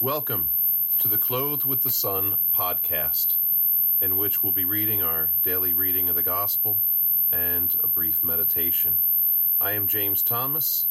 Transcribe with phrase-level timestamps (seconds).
[0.00, 0.50] Welcome
[1.00, 3.38] to the Clothed with the Sun podcast,
[4.00, 6.80] in which we'll be reading our daily reading of the Gospel
[7.32, 8.98] and a brief meditation.
[9.60, 10.86] I am James Thomas.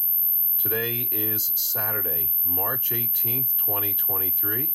[0.57, 4.73] Today is Saturday, March 18th, 2023.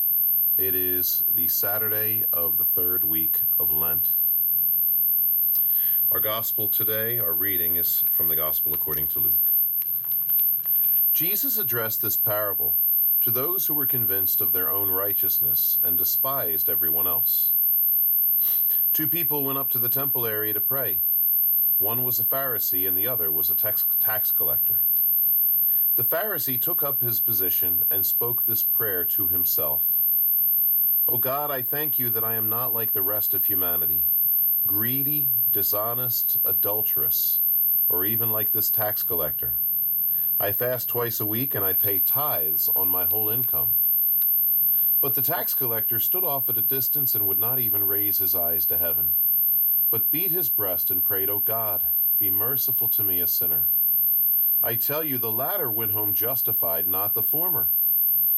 [0.57, 4.09] It is the Saturday of the third week of Lent.
[6.11, 9.53] Our Gospel today, our reading is from the Gospel according to Luke.
[11.13, 12.75] Jesus addressed this parable
[13.23, 17.53] to those who were convinced of their own righteousness and despised everyone else.
[18.91, 20.99] Two people went up to the temple area to pray.
[21.77, 24.81] One was a Pharisee and the other was a tax, tax collector.
[25.95, 30.01] The Pharisee took up his position and spoke this prayer to himself
[31.07, 34.07] O God, I thank you that I am not like the rest of humanity,
[34.65, 37.39] greedy, dishonest, adulterous,
[37.87, 39.53] or even like this tax collector.
[40.43, 43.75] I fast twice a week and I pay tithes on my whole income.
[44.99, 48.35] But the tax collector stood off at a distance and would not even raise his
[48.35, 49.15] eyes to heaven,
[49.89, 51.85] but beat his breast and prayed, O God,
[52.19, 53.69] be merciful to me, a sinner.
[54.61, 57.71] I tell you, the latter went home justified, not the former.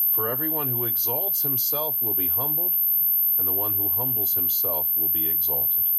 [0.08, 2.78] For everyone who exalts himself will be humbled,
[3.36, 5.90] and the one who humbles himself will be exalted.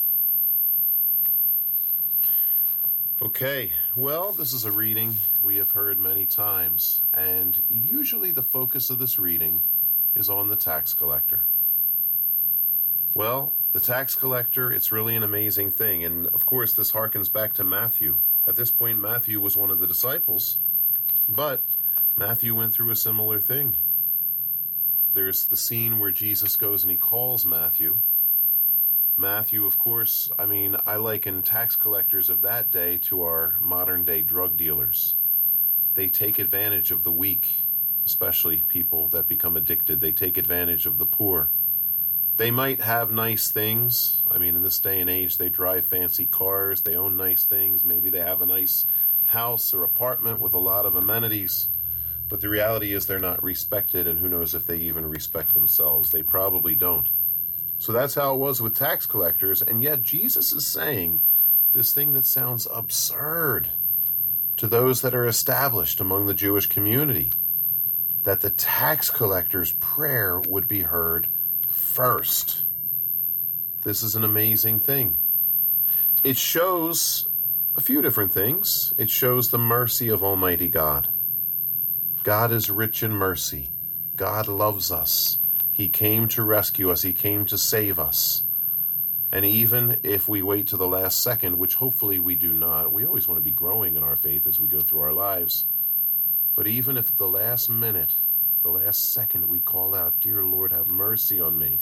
[3.22, 8.90] Okay, well, this is a reading we have heard many times, and usually the focus
[8.90, 9.62] of this reading
[10.14, 11.46] is on the tax collector.
[13.14, 17.54] Well, the tax collector, it's really an amazing thing, and of course, this harkens back
[17.54, 18.18] to Matthew.
[18.46, 20.58] At this point, Matthew was one of the disciples,
[21.26, 21.62] but
[22.16, 23.76] Matthew went through a similar thing.
[25.14, 27.96] There's the scene where Jesus goes and he calls Matthew,
[29.18, 34.04] Matthew, of course, I mean, I liken tax collectors of that day to our modern
[34.04, 35.16] day drug dealers.
[35.94, 37.62] They take advantage of the weak,
[38.04, 40.00] especially people that become addicted.
[40.00, 41.50] They take advantage of the poor.
[42.36, 44.22] They might have nice things.
[44.30, 47.82] I mean, in this day and age, they drive fancy cars, they own nice things.
[47.82, 48.84] Maybe they have a nice
[49.28, 51.70] house or apartment with a lot of amenities.
[52.28, 56.10] But the reality is, they're not respected, and who knows if they even respect themselves.
[56.10, 57.08] They probably don't.
[57.78, 59.62] So that's how it was with tax collectors.
[59.62, 61.22] And yet Jesus is saying
[61.72, 63.68] this thing that sounds absurd
[64.56, 67.30] to those that are established among the Jewish community
[68.24, 71.28] that the tax collector's prayer would be heard
[71.68, 72.62] first.
[73.84, 75.16] This is an amazing thing.
[76.24, 77.28] It shows
[77.76, 78.92] a few different things.
[78.98, 81.08] It shows the mercy of Almighty God.
[82.24, 83.68] God is rich in mercy.
[84.16, 85.38] God loves us.
[85.76, 88.44] He came to rescue us, He came to save us.
[89.30, 93.04] And even if we wait to the last second, which hopefully we do not, we
[93.04, 95.66] always want to be growing in our faith as we go through our lives.
[96.54, 98.16] But even if at the last minute,
[98.62, 101.80] the last second, we call out, Dear Lord, have mercy on me,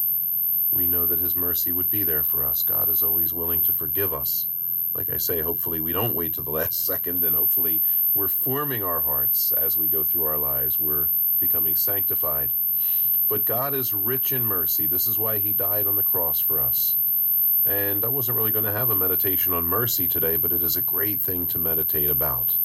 [0.73, 2.63] we know that His mercy would be there for us.
[2.63, 4.49] God is always willing to forgive us.
[4.93, 7.81] Like I say, hopefully we don't wait to the last second, and hopefully
[8.13, 10.81] we're forming our hearts as we go through our lives.
[10.81, 12.55] We're becoming sanctified.
[13.29, 14.87] But God is rich in mercy.
[14.87, 16.97] This is why He died on the cross for us.
[17.65, 20.77] And I wasn't really going to have a meditation on mercy today, but it is
[20.77, 22.57] a great thing to meditate about.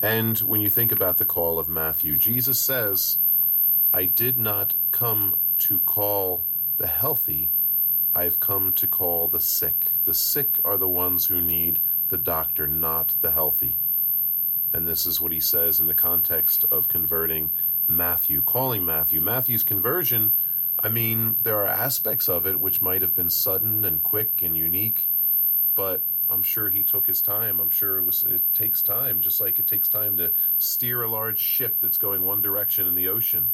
[0.00, 3.18] And when you think about the call of Matthew, Jesus says,
[3.92, 6.44] I did not come to call
[6.76, 7.50] the healthy,
[8.14, 9.90] I've come to call the sick.
[10.04, 13.76] The sick are the ones who need the doctor, not the healthy.
[14.72, 17.50] And this is what he says in the context of converting
[17.88, 19.20] Matthew, calling Matthew.
[19.20, 20.34] Matthew's conversion,
[20.78, 24.56] I mean, there are aspects of it which might have been sudden and quick and
[24.56, 25.10] unique,
[25.74, 27.58] but I'm sure he took his time.
[27.58, 31.08] I'm sure it was it takes time, just like it takes time to steer a
[31.08, 33.50] large ship that's going one direction in the ocean.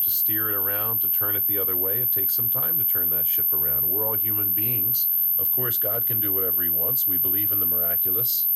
[0.00, 2.84] To steer it around, to turn it the other way, it takes some time to
[2.84, 3.88] turn that ship around.
[3.88, 5.06] We're all human beings.
[5.38, 7.06] Of course, God can do whatever he wants.
[7.06, 8.48] We believe in the miraculous.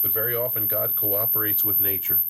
[0.00, 2.22] But very often God cooperates with nature.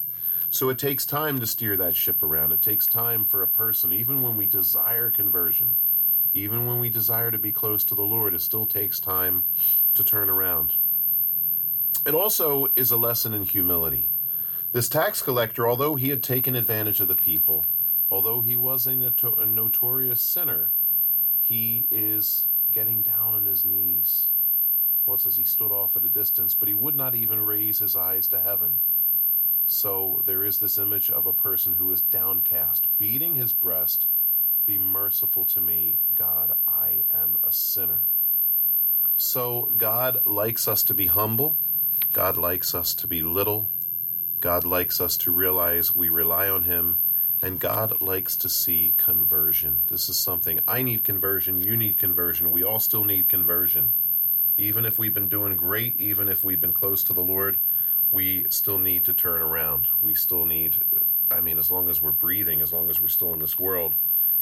[0.51, 2.53] So it takes time to steer that ship around.
[2.53, 5.77] It takes time for a person, even when we desire conversion,
[6.35, 9.45] even when we desire to be close to the Lord, it still takes time
[9.95, 10.75] to turn around.
[12.07, 14.11] It also is a lesson in humility.
[14.73, 17.65] This tax collector, although he had taken advantage of the people,
[18.11, 20.71] although he was a, noto- a notorious sinner,
[21.41, 24.29] he is getting down on his knees.
[25.05, 27.79] Well, it says he stood off at a distance, but he would not even raise
[27.79, 28.79] his eyes to heaven
[29.67, 34.07] so there is this image of a person who is downcast, beating his breast.
[34.67, 38.05] Be merciful to me, God, I am a sinner.
[39.17, 41.57] So God likes us to be humble.
[42.13, 43.69] God likes us to be little.
[44.41, 46.99] God likes us to realize we rely on Him
[47.43, 49.83] And God likes to see conversion.
[49.89, 53.95] This is something I need conversion, you need conversion, we all still need conversion.
[54.59, 57.59] Even if we've been doing great, even if we've been close to the Lord,
[58.17, 59.89] we still need to turn around.
[60.01, 60.79] We still need,
[61.31, 63.93] I mean, as long as we're breathing, as long as we're still in this world,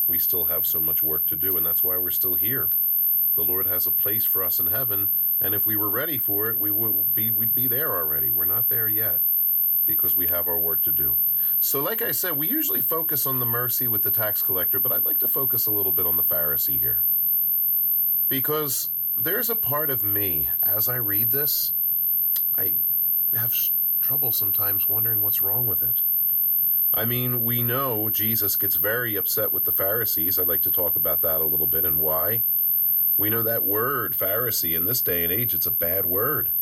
[0.07, 2.71] we still have so much work to do, and that's why we're still here.
[3.35, 5.11] The Lord has a place for us in heaven,
[5.41, 8.31] and if we were ready for it, we would be we'd be there already.
[8.31, 9.23] We're not there yet
[9.85, 11.17] because we have our work to do.
[11.59, 14.93] So, like I said, we usually focus on the mercy with the tax collector, but
[14.93, 17.03] I'd like to focus a little bit on the Pharisee here.
[18.29, 21.73] Because there's a part of me, as I read this,
[22.57, 22.75] I
[23.37, 23.55] have
[24.01, 26.03] trouble sometimes wondering what's wrong with it.
[26.93, 30.39] I mean, we know Jesus gets very upset with the Pharisees.
[30.39, 32.45] I'd like to talk about that a little bit and why.
[33.17, 36.53] We know that word, Pharisee, in this day and age, it's a bad word.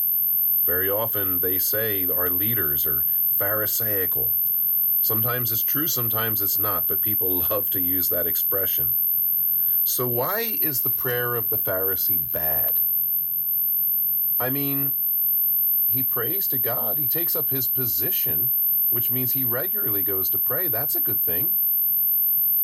[0.65, 4.35] Very often they say our leaders are Pharisaical.
[5.01, 8.95] Sometimes it's true, sometimes it's not, but people love to use that expression.
[9.85, 12.81] So, why is the prayer of the Pharisee bad?
[14.39, 14.93] I mean,
[15.93, 18.51] he prays to God, he takes up his position,
[18.89, 20.69] which means he regularly goes to pray.
[20.69, 21.53] That's a good thing.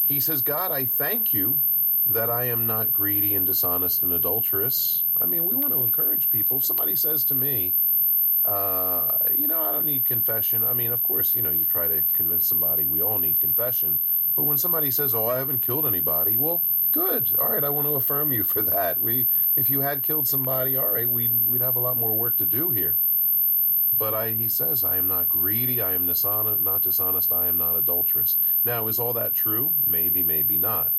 [0.02, 1.60] He says, God, I thank you
[2.06, 5.04] that I am not greedy and dishonest and adulterous.
[5.20, 6.56] I mean, we want to encourage people.
[6.56, 7.74] If somebody says to me,
[8.46, 10.64] uh, you know, I don't need confession.
[10.64, 13.98] I mean, of course, you know, you try to convince somebody we all need confession.
[14.34, 17.36] But when somebody says, "Oh, I haven't killed anybody," well, good.
[17.38, 19.00] All right, I want to affirm you for that.
[19.00, 19.26] We,
[19.56, 22.46] if you had killed somebody, all right, we'd we'd have a lot more work to
[22.46, 22.96] do here.
[23.98, 25.82] But I, he says, I am not greedy.
[25.82, 27.32] I am dishonest, not dishonest.
[27.32, 28.36] I am not adulterous.
[28.64, 29.74] Now, is all that true?
[29.84, 30.92] Maybe, maybe not.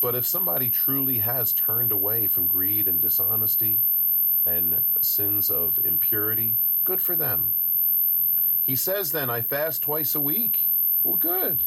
[0.00, 3.80] But if somebody truly has turned away from greed and dishonesty,
[4.44, 7.54] and sins of impurity, good for them.
[8.62, 10.70] He says then, I fast twice a week.
[11.02, 11.60] Well, good.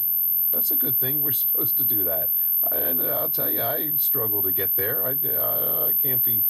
[0.52, 1.22] That's a good thing.
[1.22, 2.32] We're supposed to do that.
[2.72, 5.06] And I'll tell you, I struggle to get there.
[5.06, 6.44] I, I, I can't be,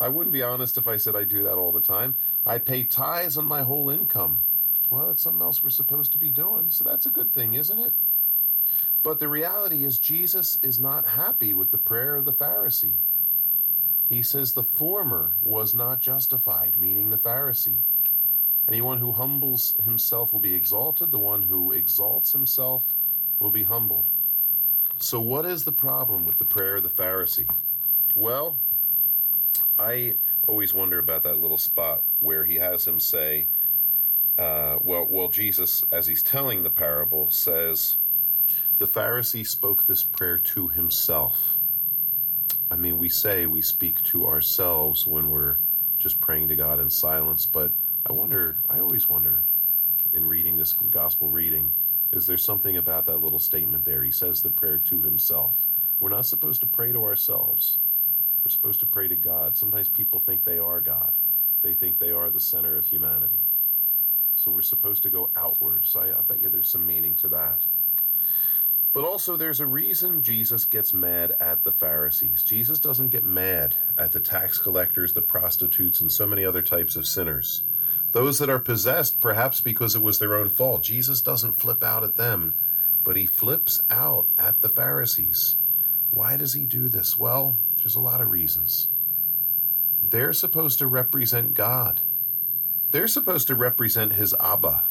[0.00, 2.14] I wouldn't be honest if I said I do that all the time.
[2.46, 4.40] I pay tithes on my whole income.
[4.90, 6.70] Well, that's something else we're supposed to be doing.
[6.70, 7.94] So that's a good thing, isn't it?
[9.02, 12.96] But the reality is, Jesus is not happy with the prayer of the Pharisee.
[14.08, 17.82] He says the former was not justified, meaning the Pharisee.
[18.68, 22.94] Anyone who humbles himself will be exalted, the one who exalts himself
[23.38, 24.08] will be humbled.
[24.98, 27.48] So, what is the problem with the prayer of the Pharisee?
[28.14, 28.58] Well,
[29.78, 30.16] I
[30.46, 33.48] always wonder about that little spot where he has him say,
[34.38, 37.96] uh, well, well, Jesus, as he's telling the parable, says,
[38.78, 41.58] the Pharisee spoke this prayer to himself.
[42.70, 45.58] I mean, we say we speak to ourselves when we're
[45.98, 47.72] just praying to God in silence, but
[48.06, 49.50] I wonder, I always wondered
[50.12, 51.72] in reading this gospel reading,
[52.12, 54.02] is there something about that little statement there?
[54.02, 55.66] He says the prayer to himself.
[56.00, 57.78] We're not supposed to pray to ourselves.
[58.44, 59.56] We're supposed to pray to God.
[59.56, 61.18] Sometimes people think they are God.
[61.60, 63.40] They think they are the center of humanity.
[64.34, 65.84] So we're supposed to go outward.
[65.84, 67.62] So I, I bet you there's some meaning to that.
[68.92, 72.42] But also, there's a reason Jesus gets mad at the Pharisees.
[72.42, 76.96] Jesus doesn't get mad at the tax collectors, the prostitutes, and so many other types
[76.96, 77.62] of sinners.
[78.12, 80.82] Those that are possessed, perhaps because it was their own fault.
[80.82, 82.54] Jesus doesn't flip out at them,
[83.04, 85.56] but he flips out at the Pharisees.
[86.10, 87.18] Why does he do this?
[87.18, 87.56] Well,
[87.88, 88.88] there's a lot of reasons.
[90.02, 92.02] They're supposed to represent God,
[92.90, 94.82] they're supposed to represent his Abba.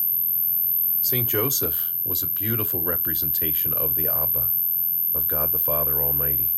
[0.99, 1.29] St.
[1.29, 4.49] Joseph was a beautiful representation of the Abba,
[5.13, 6.55] of God the Father Almighty.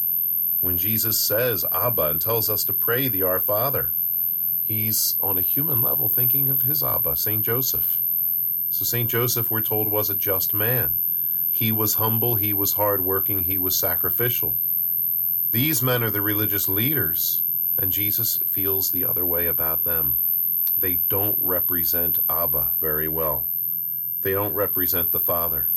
[0.61, 3.91] When Jesus says Abba and tells us to pray the Our Father,
[4.63, 7.43] he's on a human level thinking of his Abba, St.
[7.43, 8.01] Joseph.
[8.69, 9.09] So, St.
[9.09, 10.99] Joseph, we're told, was a just man.
[11.51, 14.55] He was humble, he was hardworking, he was sacrificial.
[15.51, 17.41] These men are the religious leaders,
[17.75, 20.19] and Jesus feels the other way about them.
[20.77, 23.47] They don't represent Abba very well.
[24.21, 25.71] They don't represent the Father.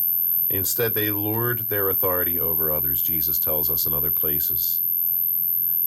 [0.50, 4.82] Instead, they lord their authority over others, Jesus tells us in other places.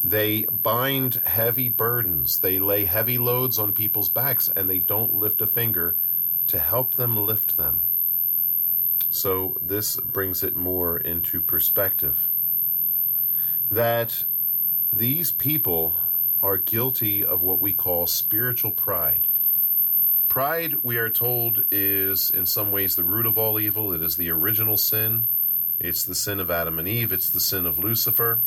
[0.04, 5.44] They bind heavy burdens, they lay heavy loads on people's backs, and they don't lift
[5.44, 5.96] a finger
[6.48, 7.86] to help them lift them.
[9.12, 12.32] So, this brings it more into perspective
[13.69, 14.25] that
[14.91, 15.93] these people
[16.41, 19.27] are guilty of what we call spiritual pride.
[20.29, 23.93] Pride, we are told, is in some ways the root of all evil.
[23.93, 25.27] It is the original sin.
[25.79, 27.12] It's the sin of Adam and Eve.
[27.12, 28.41] It's the sin of Lucifer.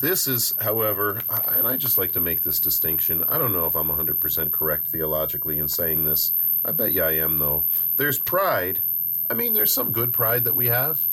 [0.00, 3.22] This is, however, and I just like to make this distinction.
[3.24, 6.32] I don't know if I'm 100% correct theologically in saying this.
[6.64, 7.64] I bet you I am, though.
[7.96, 8.80] There's pride.
[9.28, 11.06] I mean, there's some good pride that we have.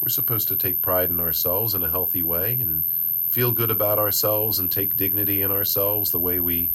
[0.00, 2.84] We're supposed to take pride in ourselves in a healthy way and
[3.24, 6.70] feel good about ourselves and take dignity in ourselves, the way we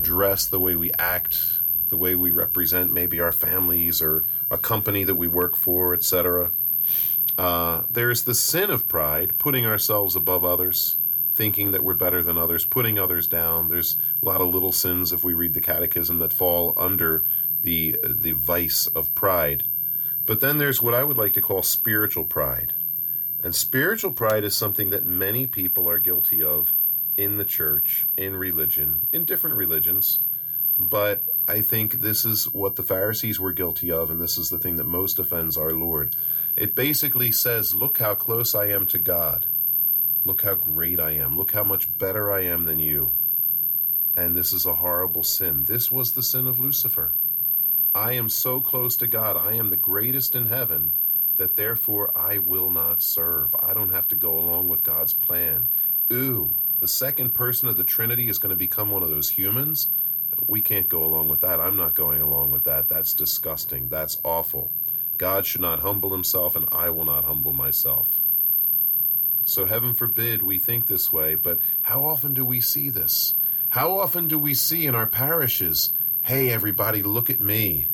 [0.00, 5.04] dress, the way we act, the way we represent maybe our families or a company
[5.04, 6.50] that we work for, etc.
[7.36, 10.96] Uh, there's the sin of pride, putting ourselves above others,
[11.32, 13.68] thinking that we're better than others, putting others down.
[13.68, 17.22] There's a lot of little sins, if we read the Catechism, that fall under
[17.62, 19.64] the the vice of pride.
[20.28, 22.74] But then there's what I would like to call spiritual pride.
[23.42, 26.74] And spiritual pride is something that many people are guilty of
[27.16, 30.18] in the church, in religion, in different religions.
[30.78, 34.58] But I think this is what the Pharisees were guilty of, and this is the
[34.58, 36.14] thing that most offends our Lord.
[36.58, 39.46] It basically says, Look how close I am to God.
[40.24, 41.38] Look how great I am.
[41.38, 43.12] Look how much better I am than you.
[44.14, 45.64] And this is a horrible sin.
[45.64, 47.14] This was the sin of Lucifer.
[47.94, 49.36] I am so close to God.
[49.36, 50.92] I am the greatest in heaven
[51.36, 53.54] that therefore I will not serve.
[53.58, 55.68] I don't have to go along with God's plan.
[56.12, 59.88] Ooh, the second person of the Trinity is going to become one of those humans.
[60.46, 61.60] We can't go along with that.
[61.60, 62.88] I'm not going along with that.
[62.88, 63.88] That's disgusting.
[63.88, 64.70] That's awful.
[65.16, 68.20] God should not humble himself, and I will not humble myself.
[69.44, 73.34] So, heaven forbid we think this way, but how often do we see this?
[73.70, 75.90] How often do we see in our parishes,
[76.28, 77.86] hey, everybody, look at me.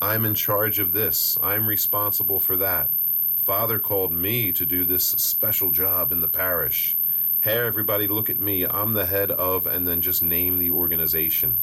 [0.00, 1.36] I'm in charge of this.
[1.42, 2.88] I'm responsible for that.
[3.34, 6.96] Father called me to do this special job in the parish.
[7.42, 8.64] Hey, everybody, look at me.
[8.64, 11.60] I'm the head of, and then just name the organization.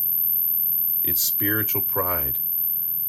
[1.03, 2.37] It's spiritual pride.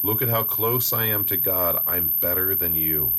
[0.01, 1.77] Look at how close I am to God.
[1.85, 3.17] I'm better than you.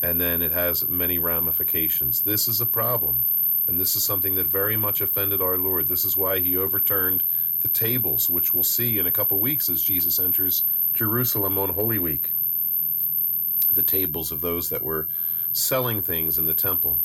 [0.00, 2.22] And then it has many ramifications.
[2.22, 3.26] This is a problem.
[3.66, 5.88] And this is something that very much offended our Lord.
[5.88, 7.24] This is why he overturned
[7.64, 11.98] the tables, which we'll see in a couple weeks as Jesus enters Jerusalem on Holy
[11.98, 12.32] Week.
[13.72, 15.08] The tables of those that were
[15.50, 17.00] selling things in the temple.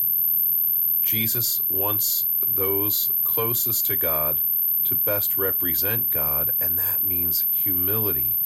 [1.01, 4.41] Jesus wants those closest to God
[4.83, 8.39] to best represent God, and that means humility.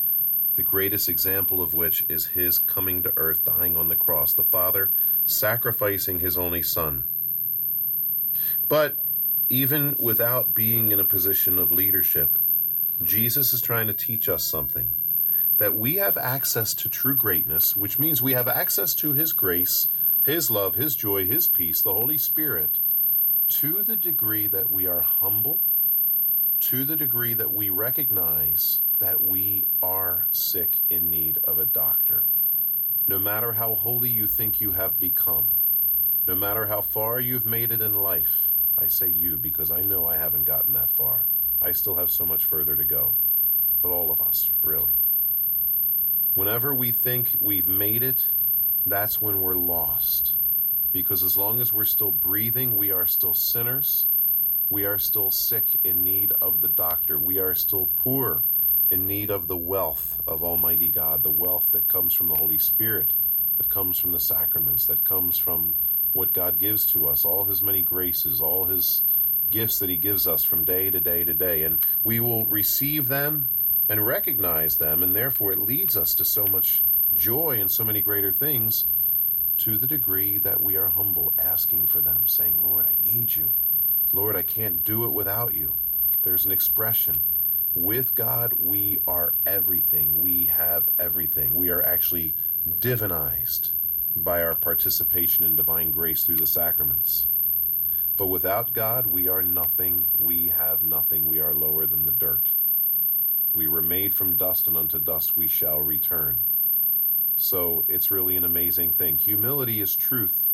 [0.53, 4.43] The greatest example of which is his coming to earth, dying on the cross, the
[4.43, 4.91] Father
[5.25, 7.05] sacrificing his only Son.
[8.67, 9.02] But
[9.53, 12.39] even without being in a position of leadership,
[13.03, 14.89] Jesus is trying to teach us something
[15.57, 19.89] that we have access to true greatness, which means we have access to His grace,
[20.25, 22.79] His love, His joy, His peace, the Holy Spirit,
[23.49, 25.59] to the degree that we are humble,
[26.61, 32.23] to the degree that we recognize that we are sick in need of a doctor.
[33.05, 35.51] No matter how holy you think you have become,
[36.25, 40.05] no matter how far you've made it in life, I say you because I know
[40.05, 41.27] I haven't gotten that far.
[41.61, 43.15] I still have so much further to go.
[43.81, 45.01] But all of us, really.
[46.33, 48.25] Whenever we think we've made it,
[48.85, 50.33] that's when we're lost.
[50.91, 54.07] Because as long as we're still breathing, we are still sinners.
[54.69, 57.19] We are still sick in need of the doctor.
[57.19, 58.43] We are still poor
[58.89, 62.57] in need of the wealth of Almighty God, the wealth that comes from the Holy
[62.57, 63.13] Spirit,
[63.57, 65.75] that comes from the sacraments, that comes from
[66.13, 69.03] what God gives to us, all His many graces, all His
[69.49, 71.63] gifts that He gives us from day to day to day.
[71.63, 73.49] And we will receive them
[73.89, 78.01] and recognize them, and therefore it leads us to so much joy and so many
[78.01, 78.85] greater things
[79.57, 83.51] to the degree that we are humble, asking for them, saying, Lord, I need you.
[84.11, 85.73] Lord, I can't do it without you.
[86.21, 87.21] There's an expression.
[87.75, 90.19] With God, we are everything.
[90.19, 91.55] We have everything.
[91.55, 92.35] We are actually
[92.79, 93.71] divinized
[94.15, 97.27] by our participation in divine grace through the sacraments.
[98.17, 100.07] But without God, we are nothing.
[100.17, 101.25] We have nothing.
[101.27, 102.51] We are lower than the dirt.
[103.53, 106.39] We were made from dust, and unto dust we shall return.
[107.35, 109.17] So it's really an amazing thing.
[109.17, 110.47] Humility is truth,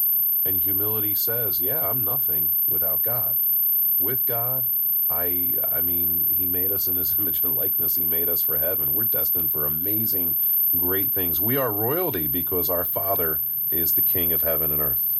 [0.46, 3.42] and humility says, "Yeah, I'm nothing without God.
[4.00, 4.70] With God,
[5.10, 7.96] I I mean, He made us in His image and likeness.
[7.96, 8.94] He made us for heaven.
[8.94, 10.38] We're destined for amazing,
[10.78, 11.40] great things.
[11.40, 15.18] We are royalty because our Father is the King of heaven and earth."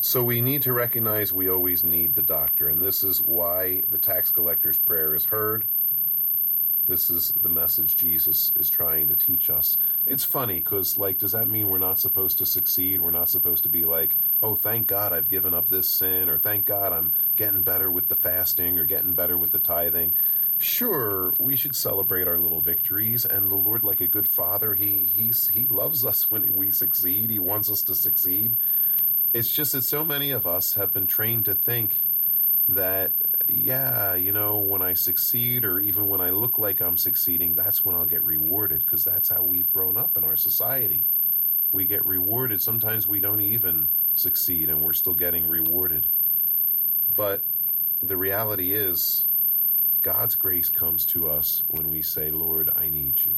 [0.00, 3.98] So we need to recognize we always need the doctor, and this is why the
[3.98, 5.66] tax collector's prayer is heard
[6.86, 9.78] this is the message Jesus is trying to teach us.
[10.06, 13.00] It's funny because, like, does that mean we're not supposed to succeed?
[13.00, 16.36] We're not supposed to be like, oh, thank God I've given up this sin, or
[16.36, 20.14] thank God I'm getting better with the fasting, or getting better with the tithing.
[20.64, 25.04] Sure, we should celebrate our little victories, and the Lord, like a good father, he
[25.04, 27.28] he's he loves us when we succeed.
[27.28, 28.56] He wants us to succeed.
[29.34, 31.96] It's just that so many of us have been trained to think
[32.66, 33.12] that,
[33.46, 37.84] yeah, you know, when I succeed or even when I look like I'm succeeding, that's
[37.84, 41.04] when I'll get rewarded because that's how we've grown up in our society.
[41.72, 42.62] We get rewarded.
[42.62, 46.08] Sometimes we don't even succeed and we're still getting rewarded.
[47.14, 47.44] But
[48.02, 49.26] the reality is,
[50.04, 53.36] God's grace comes to us when we say, Lord, I need you.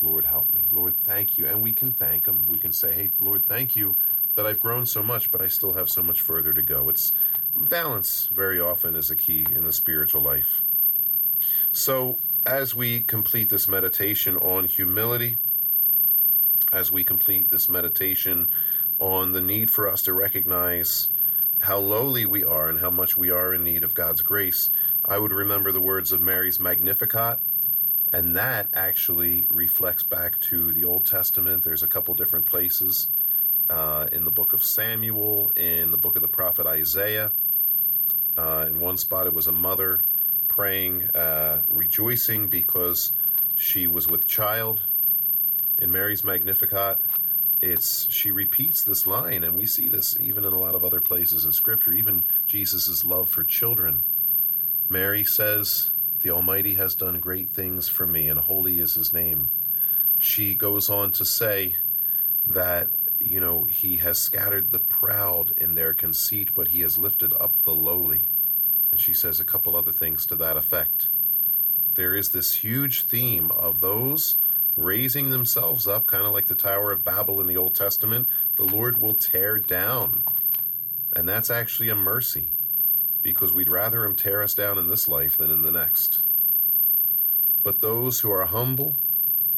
[0.00, 0.64] Lord, help me.
[0.70, 1.46] Lord, thank you.
[1.46, 2.46] And we can thank Him.
[2.48, 3.94] We can say, Hey, Lord, thank you
[4.34, 6.88] that I've grown so much, but I still have so much further to go.
[6.88, 7.12] It's
[7.54, 10.62] balance very often is a key in the spiritual life.
[11.72, 15.36] So, as we complete this meditation on humility,
[16.72, 18.48] as we complete this meditation
[18.98, 21.10] on the need for us to recognize
[21.62, 24.68] how lowly we are and how much we are in need of God's grace,
[25.04, 27.38] I would remember the words of Mary's Magnificat.
[28.12, 31.62] And that actually reflects back to the Old Testament.
[31.62, 33.08] There's a couple different places
[33.70, 37.30] uh, in the book of Samuel, in the book of the prophet Isaiah.
[38.36, 40.04] Uh, in one spot, it was a mother
[40.48, 43.12] praying, uh, rejoicing because
[43.54, 44.80] she was with child.
[45.78, 47.00] In Mary's Magnificat,
[47.62, 51.00] it's she repeats this line, and we see this even in a lot of other
[51.00, 51.92] places in Scripture.
[51.92, 54.02] Even Jesus' love for children.
[54.88, 59.50] Mary says, "The Almighty has done great things for me, and holy is His name."
[60.18, 61.76] She goes on to say
[62.44, 62.90] that
[63.24, 67.62] you know, he has scattered the proud in their conceit, but he has lifted up
[67.62, 68.26] the lowly.
[68.90, 71.08] And she says a couple other things to that effect.
[71.94, 74.36] There is this huge theme of those
[74.76, 78.28] raising themselves up, kind of like the Tower of Babel in the Old Testament.
[78.56, 80.22] The Lord will tear down.
[81.14, 82.48] And that's actually a mercy,
[83.22, 86.20] because we'd rather him tear us down in this life than in the next.
[87.62, 88.96] But those who are humble,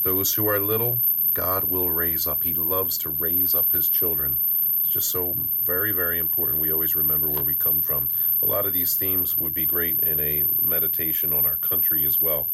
[0.03, 1.01] those who are little,
[1.33, 2.43] God will raise up.
[2.43, 4.39] He loves to raise up his children.
[4.83, 8.11] It's just so very, very important we always remember where we come from.
[8.43, 12.21] A lot of these themes would be great in a meditation on our country as
[12.21, 12.49] well.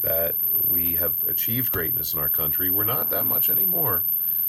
[0.00, 0.34] That
[0.68, 2.70] we have achieved greatness in our country.
[2.70, 4.04] We're not that much anymore,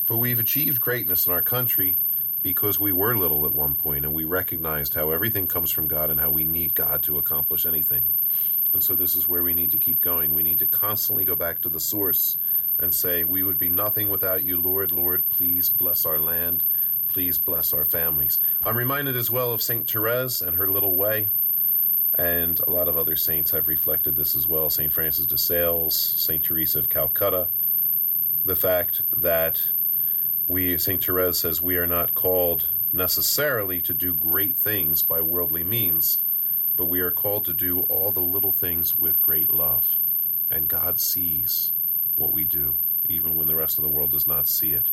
[0.06, 1.98] but we've achieved greatness in our country
[2.42, 6.10] because we were little at one point and we recognized how everything comes from God
[6.10, 8.04] and how we need God to accomplish anything.
[8.74, 10.34] And so this is where we need to keep going.
[10.34, 12.38] We need to constantly go back to the source
[12.80, 14.92] and say, We would be nothing without you, Lord.
[14.92, 16.64] Lord, please bless our land.
[17.08, 18.40] Please bless our families.
[18.66, 19.90] I'm reminded as well of St.
[19.90, 21.30] Therese and her little way.
[22.16, 24.70] And a lot of other saints have reflected this as well.
[24.70, 24.92] St.
[24.92, 26.44] Francis de Sales, St.
[26.44, 27.48] Teresa of Calcutta.
[28.44, 29.72] The fact that
[30.48, 31.04] we, St.
[31.04, 36.22] Therese says, we are not called necessarily to do great things by worldly means,
[36.76, 39.98] but we are called to do all the little things with great love.
[40.50, 41.72] And God sees
[42.16, 44.90] what we do, even when the rest of the world does not see it.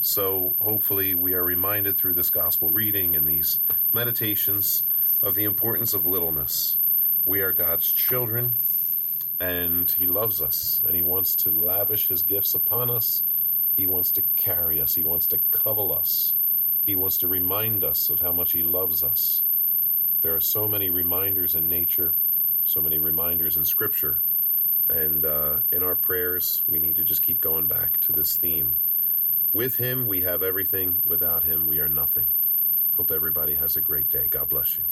[0.00, 3.60] So, hopefully, we are reminded through this gospel reading and these
[3.92, 4.84] meditations
[5.22, 6.78] of the importance of littleness.
[7.24, 8.54] We are God's children,
[9.40, 13.22] and He loves us, and He wants to lavish His gifts upon us.
[13.72, 16.34] He wants to carry us, He wants to cuddle us,
[16.80, 19.44] He wants to remind us of how much He loves us.
[20.20, 22.14] There are so many reminders in nature,
[22.64, 24.22] so many reminders in Scripture
[24.88, 28.78] and uh, in our prayers, we need to just keep going back to this theme.
[29.52, 31.00] With Him, we have everything.
[31.04, 32.28] Without Him, we are nothing.
[32.92, 34.28] Hope everybody has a great day.
[34.28, 34.84] God bless you.